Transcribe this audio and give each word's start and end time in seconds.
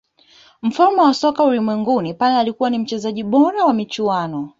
mfalme 0.61 1.01
wa 1.01 1.13
soka 1.13 1.43
ulimwenguni 1.43 2.13
pele 2.13 2.35
alikuwa 2.37 2.69
ni 2.69 2.77
mchezaji 2.79 3.23
bora 3.23 3.65
wa 3.65 3.73
michuano 3.73 4.49